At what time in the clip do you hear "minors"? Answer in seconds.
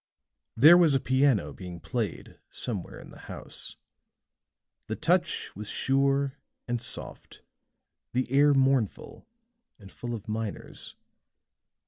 10.27-10.95